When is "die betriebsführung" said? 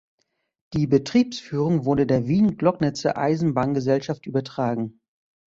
0.73-1.85